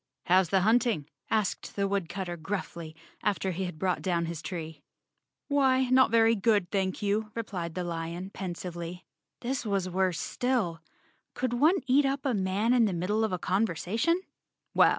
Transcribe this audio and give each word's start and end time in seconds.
"How's 0.25 0.49
the 0.49 0.61
hunting?" 0.61 1.07
asked 1.29 1.75
the 1.75 1.87
woodcutter 1.87 2.35
gruffly, 2.35 2.95
after 3.21 3.51
he 3.51 3.65
had 3.65 3.77
brought 3.77 4.01
down 4.01 4.25
his 4.25 4.41
tree. 4.41 4.81
"Why, 5.47 5.89
not 5.91 6.09
very 6.09 6.33
good, 6.33 6.71
thank 6.71 7.03
you," 7.03 7.31
replied 7.35 7.75
the 7.75 7.83
lion 7.83 8.31
pensively. 8.31 9.05
This 9.41 9.63
was 9.63 9.87
worse 9.87 10.19
still. 10.19 10.81
Could 11.35 11.53
one 11.53 11.77
eat 11.85 12.07
up 12.07 12.25
a 12.25 12.33
man 12.33 12.73
in 12.73 12.85
the 12.85 12.93
middle 12.93 13.23
of 13.23 13.31
a 13.31 13.37
conversation? 13.37 14.19